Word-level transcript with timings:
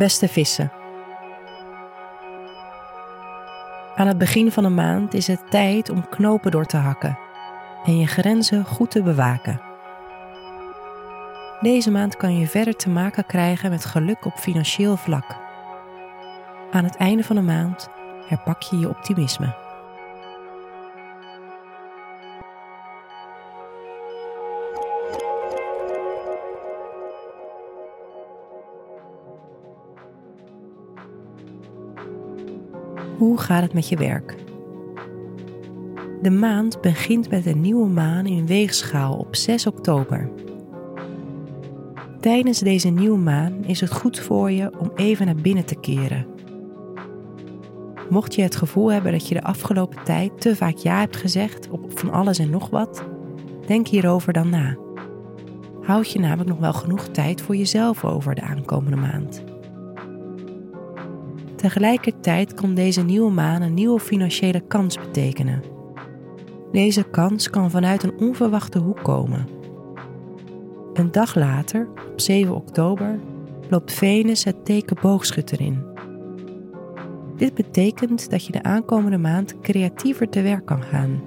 Beste 0.00 0.28
vissen. 0.28 0.72
Aan 3.96 4.06
het 4.06 4.18
begin 4.18 4.52
van 4.52 4.62
de 4.62 4.68
maand 4.68 5.14
is 5.14 5.26
het 5.26 5.50
tijd 5.50 5.90
om 5.90 6.08
knopen 6.08 6.50
door 6.50 6.64
te 6.64 6.76
hakken 6.76 7.18
en 7.84 7.98
je 7.98 8.06
grenzen 8.06 8.64
goed 8.64 8.90
te 8.90 9.02
bewaken. 9.02 9.60
Deze 11.60 11.90
maand 11.90 12.16
kan 12.16 12.38
je 12.38 12.46
verder 12.46 12.76
te 12.76 12.90
maken 12.90 13.26
krijgen 13.26 13.70
met 13.70 13.84
geluk 13.84 14.24
op 14.24 14.34
financieel 14.34 14.96
vlak. 14.96 15.36
Aan 16.70 16.84
het 16.84 16.96
einde 16.96 17.24
van 17.24 17.36
de 17.36 17.42
maand 17.42 17.88
herpak 18.26 18.62
je 18.62 18.78
je 18.78 18.88
optimisme. 18.88 19.69
Hoe 33.20 33.38
gaat 33.38 33.62
het 33.62 33.72
met 33.72 33.88
je 33.88 33.96
werk? 33.96 34.36
De 36.22 36.30
maand 36.30 36.80
begint 36.80 37.30
met 37.30 37.46
een 37.46 37.60
nieuwe 37.60 37.88
maan 37.88 38.26
in 38.26 38.46
weegschaal 38.46 39.16
op 39.16 39.36
6 39.36 39.66
oktober. 39.66 40.30
Tijdens 42.20 42.58
deze 42.58 42.88
nieuwe 42.88 43.18
maan 43.18 43.64
is 43.64 43.80
het 43.80 43.92
goed 43.92 44.18
voor 44.18 44.50
je 44.50 44.78
om 44.78 44.92
even 44.94 45.26
naar 45.26 45.34
binnen 45.34 45.64
te 45.64 45.74
keren. 45.74 46.26
Mocht 48.10 48.34
je 48.34 48.42
het 48.42 48.56
gevoel 48.56 48.92
hebben 48.92 49.12
dat 49.12 49.28
je 49.28 49.34
de 49.34 49.42
afgelopen 49.42 50.04
tijd 50.04 50.40
te 50.40 50.56
vaak 50.56 50.76
ja 50.76 50.98
hebt 50.98 51.16
gezegd 51.16 51.68
op 51.70 51.98
van 51.98 52.10
alles 52.10 52.38
en 52.38 52.50
nog 52.50 52.70
wat, 52.70 53.04
denk 53.66 53.88
hierover 53.88 54.32
dan 54.32 54.50
na. 54.50 54.76
Houd 55.82 56.12
je 56.12 56.18
namelijk 56.18 56.48
nog 56.48 56.58
wel 56.58 56.72
genoeg 56.72 57.08
tijd 57.08 57.42
voor 57.42 57.56
jezelf 57.56 58.04
over 58.04 58.34
de 58.34 58.42
aankomende 58.42 58.96
maand. 58.96 59.49
Tegelijkertijd 61.60 62.54
kan 62.54 62.74
deze 62.74 63.02
nieuwe 63.02 63.30
maan 63.30 63.62
een 63.62 63.74
nieuwe 63.74 64.00
financiële 64.00 64.60
kans 64.60 64.98
betekenen. 64.98 65.62
Deze 66.72 67.02
kans 67.02 67.50
kan 67.50 67.70
vanuit 67.70 68.02
een 68.02 68.18
onverwachte 68.18 68.78
hoek 68.78 69.02
komen. 69.02 69.48
Een 70.92 71.12
dag 71.12 71.34
later, 71.34 71.88
op 72.12 72.20
7 72.20 72.54
oktober, 72.54 73.18
loopt 73.68 73.92
Venus 73.92 74.44
het 74.44 74.64
teken 74.64 74.96
boogschutter 75.00 75.60
in. 75.60 75.84
Dit 77.36 77.54
betekent 77.54 78.30
dat 78.30 78.46
je 78.46 78.52
de 78.52 78.62
aankomende 78.62 79.18
maand 79.18 79.60
creatiever 79.60 80.28
te 80.28 80.42
werk 80.42 80.66
kan 80.66 80.82
gaan. 80.82 81.22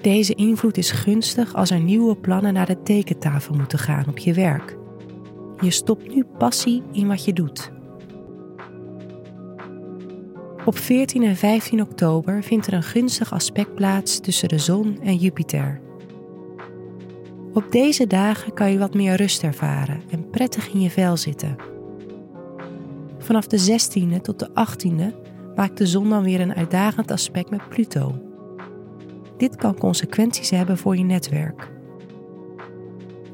Deze 0.00 0.34
invloed 0.34 0.76
is 0.76 0.90
gunstig 0.90 1.54
als 1.54 1.70
er 1.70 1.80
nieuwe 1.80 2.16
plannen 2.16 2.52
naar 2.52 2.66
de 2.66 2.82
tekentafel 2.82 3.54
moeten 3.54 3.78
gaan 3.78 4.08
op 4.08 4.18
je 4.18 4.32
werk. 4.34 4.76
Je 5.60 5.70
stopt 5.70 6.14
nu 6.14 6.24
passie 6.38 6.82
in 6.92 7.06
wat 7.08 7.24
je 7.24 7.32
doet. 7.32 7.80
Op 10.64 10.78
14 10.78 11.22
en 11.22 11.36
15 11.36 11.80
oktober 11.80 12.42
vindt 12.42 12.66
er 12.66 12.72
een 12.72 12.82
gunstig 12.82 13.32
aspect 13.32 13.74
plaats 13.74 14.20
tussen 14.20 14.48
de 14.48 14.58
zon 14.58 14.98
en 15.00 15.16
Jupiter. 15.16 15.80
Op 17.52 17.72
deze 17.72 18.06
dagen 18.06 18.54
kan 18.54 18.70
je 18.70 18.78
wat 18.78 18.94
meer 18.94 19.14
rust 19.14 19.42
ervaren 19.42 20.02
en 20.10 20.30
prettig 20.30 20.72
in 20.72 20.80
je 20.80 20.90
vel 20.90 21.16
zitten. 21.16 21.56
Vanaf 23.18 23.46
de 23.46 23.80
16e 23.80 24.20
tot 24.20 24.38
de 24.38 24.48
18e 24.48 25.14
maakt 25.54 25.78
de 25.78 25.86
zon 25.86 26.08
dan 26.08 26.22
weer 26.22 26.40
een 26.40 26.54
uitdagend 26.54 27.10
aspect 27.10 27.50
met 27.50 27.68
Pluto. 27.68 28.14
Dit 29.36 29.56
kan 29.56 29.78
consequenties 29.78 30.50
hebben 30.50 30.78
voor 30.78 30.96
je 30.96 31.04
netwerk. 31.04 31.70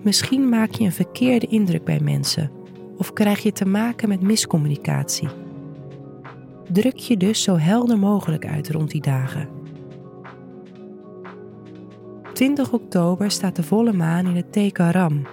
Misschien 0.03 0.49
maak 0.49 0.71
je 0.71 0.85
een 0.85 0.93
verkeerde 0.93 1.47
indruk 1.47 1.85
bij 1.85 2.01
mensen 2.01 2.51
of 2.97 3.13
krijg 3.13 3.43
je 3.43 3.53
te 3.53 3.67
maken 3.67 4.09
met 4.09 4.21
miscommunicatie. 4.21 5.29
Druk 6.73 6.97
je 6.97 7.17
dus 7.17 7.43
zo 7.43 7.57
helder 7.57 7.99
mogelijk 7.99 8.47
uit 8.47 8.71
rond 8.71 8.91
die 8.91 9.01
dagen. 9.01 9.49
20 12.33 12.73
oktober 12.73 13.31
staat 13.31 13.57
de 13.57 13.63
volle 13.63 13.93
maan 13.93 14.27
in 14.27 14.37
het 14.37 14.53
teken 14.53 14.93
Ram. 14.93 15.27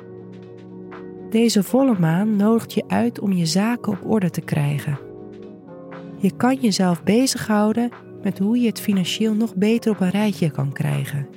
Deze 1.30 1.64
volle 1.64 2.00
maan 2.00 2.36
nodigt 2.36 2.74
je 2.74 2.84
uit 2.88 3.20
om 3.20 3.32
je 3.32 3.46
zaken 3.46 3.92
op 3.92 4.00
orde 4.12 4.30
te 4.30 4.42
krijgen. 4.42 5.00
Je 6.18 6.36
kan 6.36 6.56
jezelf 6.56 7.04
bezighouden 7.04 7.90
met 8.24 8.40
hoe 8.40 8.60
je 8.60 8.68
het 8.68 8.82
financieel 8.82 9.34
nog 9.34 9.56
beter 9.56 9.92
op 9.92 10.00
een 10.00 10.10
rijtje 10.10 10.52
kan 10.52 10.72
krijgen. 10.72 11.28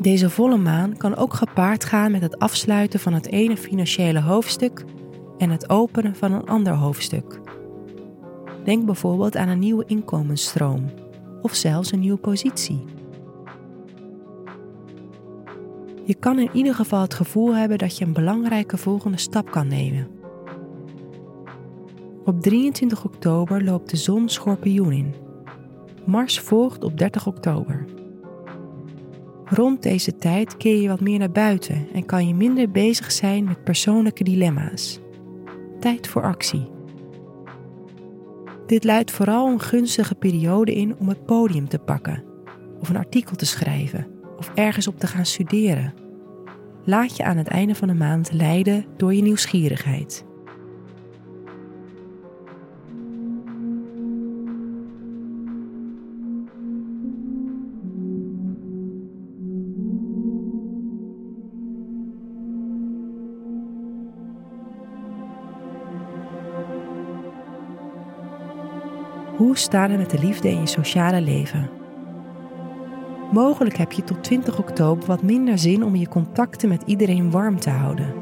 Deze 0.00 0.30
volle 0.30 0.56
maan 0.56 0.96
kan 0.96 1.16
ook 1.16 1.34
gepaard 1.34 1.84
gaan 1.84 2.12
met 2.12 2.22
het 2.22 2.38
afsluiten 2.38 3.00
van 3.00 3.12
het 3.12 3.26
ene 3.26 3.56
financiële 3.56 4.20
hoofdstuk 4.20 4.84
en 5.38 5.50
het 5.50 5.70
openen 5.70 6.16
van 6.16 6.32
een 6.32 6.46
ander 6.46 6.72
hoofdstuk. 6.72 7.40
Denk 8.64 8.84
bijvoorbeeld 8.84 9.36
aan 9.36 9.48
een 9.48 9.58
nieuwe 9.58 9.84
inkomensstroom 9.86 10.84
of 11.42 11.54
zelfs 11.54 11.92
een 11.92 12.00
nieuwe 12.00 12.18
positie. 12.18 12.84
Je 16.04 16.14
kan 16.14 16.38
in 16.38 16.50
ieder 16.52 16.74
geval 16.74 17.00
het 17.00 17.14
gevoel 17.14 17.54
hebben 17.54 17.78
dat 17.78 17.98
je 17.98 18.04
een 18.04 18.12
belangrijke 18.12 18.76
volgende 18.76 19.18
stap 19.18 19.50
kan 19.50 19.68
nemen. 19.68 20.08
Op 22.24 22.40
23 22.40 23.04
oktober 23.04 23.64
loopt 23.64 23.90
de 23.90 23.96
zon 23.96 24.28
schorpioen 24.28 24.92
in. 24.92 25.14
Mars 26.06 26.40
volgt 26.40 26.84
op 26.84 26.98
30 26.98 27.26
oktober. 27.26 27.84
Rond 29.44 29.82
deze 29.82 30.16
tijd 30.16 30.56
keer 30.56 30.82
je 30.82 30.88
wat 30.88 31.00
meer 31.00 31.18
naar 31.18 31.30
buiten 31.30 31.88
en 31.92 32.06
kan 32.06 32.26
je 32.28 32.34
minder 32.34 32.70
bezig 32.70 33.12
zijn 33.12 33.44
met 33.44 33.64
persoonlijke 33.64 34.24
dilemma's. 34.24 35.00
Tijd 35.80 36.08
voor 36.08 36.22
actie. 36.22 36.79
Dit 38.70 38.84
luidt 38.84 39.10
vooral 39.10 39.48
een 39.48 39.60
gunstige 39.60 40.14
periode 40.14 40.74
in 40.74 40.96
om 40.98 41.08
het 41.08 41.26
podium 41.26 41.68
te 41.68 41.78
pakken, 41.78 42.24
of 42.80 42.88
een 42.88 42.96
artikel 42.96 43.36
te 43.36 43.46
schrijven, 43.46 44.06
of 44.38 44.50
ergens 44.54 44.86
op 44.86 44.98
te 44.98 45.06
gaan 45.06 45.26
studeren. 45.26 45.94
Laat 46.84 47.16
je 47.16 47.24
aan 47.24 47.36
het 47.36 47.48
einde 47.48 47.74
van 47.74 47.88
de 47.88 47.94
maand 47.94 48.32
leiden 48.32 48.84
door 48.96 49.14
je 49.14 49.22
nieuwsgierigheid. 49.22 50.24
Hoe 69.40 69.56
staat 69.56 69.90
het 69.90 69.98
met 69.98 70.10
de 70.10 70.18
liefde 70.18 70.48
in 70.50 70.60
je 70.60 70.66
sociale 70.66 71.20
leven? 71.20 71.70
Mogelijk 73.32 73.76
heb 73.76 73.92
je 73.92 74.04
tot 74.04 74.22
20 74.22 74.58
oktober 74.58 75.06
wat 75.06 75.22
minder 75.22 75.58
zin 75.58 75.84
om 75.84 75.96
je 75.96 76.08
contacten 76.08 76.68
met 76.68 76.82
iedereen 76.86 77.30
warm 77.30 77.60
te 77.60 77.70
houden. 77.70 78.14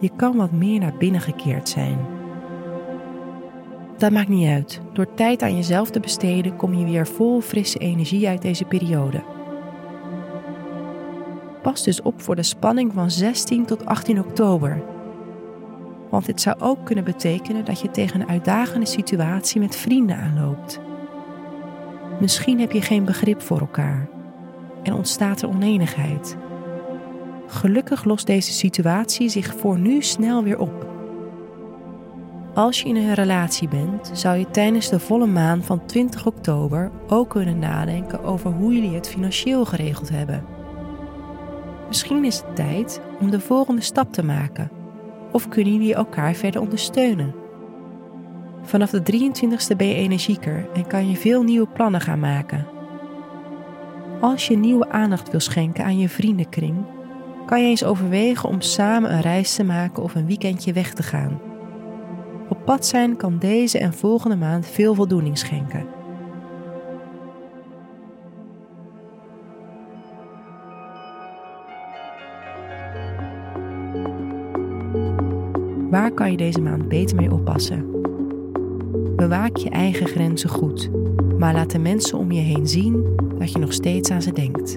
Je 0.00 0.10
kan 0.16 0.36
wat 0.36 0.52
meer 0.52 0.80
naar 0.80 0.96
binnen 0.98 1.20
gekeerd 1.20 1.68
zijn. 1.68 1.98
Dat 3.96 4.10
maakt 4.10 4.28
niet 4.28 4.48
uit. 4.48 4.80
Door 4.92 5.14
tijd 5.14 5.42
aan 5.42 5.56
jezelf 5.56 5.90
te 5.90 6.00
besteden 6.00 6.56
kom 6.56 6.74
je 6.74 6.84
weer 6.84 7.06
vol 7.06 7.40
frisse 7.40 7.78
energie 7.78 8.28
uit 8.28 8.42
deze 8.42 8.64
periode. 8.64 9.22
Pas 11.62 11.84
dus 11.84 12.02
op 12.02 12.20
voor 12.20 12.36
de 12.36 12.42
spanning 12.42 12.92
van 12.92 13.10
16 13.10 13.64
tot 13.64 13.86
18 13.86 14.18
oktober 14.18 14.82
want 16.10 16.26
dit 16.26 16.40
zou 16.40 16.60
ook 16.60 16.84
kunnen 16.84 17.04
betekenen 17.04 17.64
dat 17.64 17.80
je 17.80 17.90
tegen 17.90 18.20
een 18.20 18.28
uitdagende 18.28 18.86
situatie 18.86 19.60
met 19.60 19.76
vrienden 19.76 20.16
aanloopt. 20.16 20.80
Misschien 22.20 22.60
heb 22.60 22.72
je 22.72 22.82
geen 22.82 23.04
begrip 23.04 23.42
voor 23.42 23.60
elkaar 23.60 24.08
en 24.82 24.94
ontstaat 24.94 25.42
er 25.42 25.48
oneenigheid. 25.48 26.36
Gelukkig 27.46 28.04
lost 28.04 28.26
deze 28.26 28.52
situatie 28.52 29.28
zich 29.28 29.54
voor 29.56 29.78
nu 29.78 30.02
snel 30.02 30.42
weer 30.42 30.58
op. 30.58 30.86
Als 32.54 32.82
je 32.82 32.88
in 32.88 32.96
een 32.96 33.14
relatie 33.14 33.68
bent, 33.68 34.10
zou 34.12 34.38
je 34.38 34.50
tijdens 34.50 34.88
de 34.88 34.98
volle 34.98 35.26
maan 35.26 35.62
van 35.62 35.86
20 35.86 36.26
oktober 36.26 36.90
ook 37.08 37.30
kunnen 37.30 37.58
nadenken 37.58 38.22
over 38.22 38.50
hoe 38.50 38.74
jullie 38.74 38.94
het 38.94 39.08
financieel 39.08 39.64
geregeld 39.64 40.08
hebben. 40.08 40.44
Misschien 41.88 42.24
is 42.24 42.36
het 42.36 42.56
tijd 42.56 43.00
om 43.20 43.30
de 43.30 43.40
volgende 43.40 43.82
stap 43.82 44.12
te 44.12 44.24
maken 44.24 44.77
of 45.32 45.48
kunnen 45.48 45.72
jullie 45.72 45.94
elkaar 45.94 46.34
verder 46.34 46.60
ondersteunen? 46.60 47.34
Vanaf 48.62 48.90
de 48.90 49.00
23ste 49.00 49.76
ben 49.76 49.86
je 49.86 49.94
energieker 49.94 50.68
en 50.74 50.86
kan 50.86 51.08
je 51.08 51.16
veel 51.16 51.42
nieuwe 51.42 51.66
plannen 51.66 52.00
gaan 52.00 52.20
maken. 52.20 52.66
Als 54.20 54.46
je 54.46 54.56
nieuwe 54.56 54.90
aandacht 54.90 55.30
wil 55.30 55.40
schenken 55.40 55.84
aan 55.84 55.98
je 55.98 56.08
vriendenkring, 56.08 56.76
kan 57.46 57.62
je 57.62 57.68
eens 57.68 57.84
overwegen 57.84 58.48
om 58.48 58.60
samen 58.60 59.12
een 59.12 59.20
reis 59.20 59.54
te 59.54 59.64
maken 59.64 60.02
of 60.02 60.14
een 60.14 60.26
weekendje 60.26 60.72
weg 60.72 60.92
te 60.94 61.02
gaan. 61.02 61.40
Op 62.48 62.64
pad 62.64 62.86
zijn 62.86 63.16
kan 63.16 63.38
deze 63.38 63.78
en 63.78 63.92
volgende 63.92 64.36
maand 64.36 64.66
veel 64.66 64.94
voldoening 64.94 65.38
schenken. 65.38 65.97
Waar 75.90 76.12
kan 76.12 76.30
je 76.30 76.36
deze 76.36 76.60
maand 76.60 76.88
beter 76.88 77.16
mee 77.16 77.32
oppassen? 77.32 77.90
Bewaak 79.16 79.56
je 79.56 79.70
eigen 79.70 80.06
grenzen 80.06 80.50
goed, 80.50 80.90
maar 81.38 81.54
laat 81.54 81.70
de 81.70 81.78
mensen 81.78 82.18
om 82.18 82.32
je 82.32 82.40
heen 82.40 82.66
zien 82.66 83.04
dat 83.38 83.52
je 83.52 83.58
nog 83.58 83.72
steeds 83.72 84.10
aan 84.10 84.22
ze 84.22 84.32
denkt. 84.32 84.76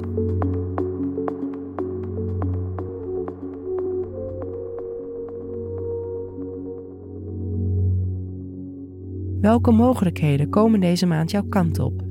Welke 9.42 9.72
mogelijkheden 9.72 10.50
komen 10.50 10.80
deze 10.80 11.06
maand 11.06 11.32
jouw 11.32 11.46
kant 11.50 11.80
op? 11.80 12.02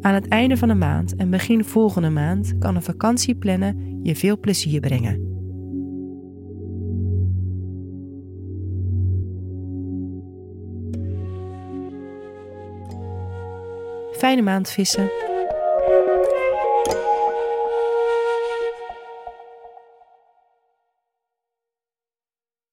Aan 0.00 0.14
het 0.14 0.28
einde 0.28 0.56
van 0.56 0.68
de 0.68 0.74
maand 0.74 1.16
en 1.16 1.30
begin 1.30 1.64
volgende 1.64 2.10
maand 2.10 2.58
kan 2.58 2.76
een 2.76 2.82
vakantie 2.82 3.34
plannen 3.34 4.00
je 4.02 4.16
veel 4.16 4.38
plezier 4.38 4.80
brengen. 4.80 5.31
Fijne 14.22 14.42
maand 14.42 14.70
vissen. 14.70 15.31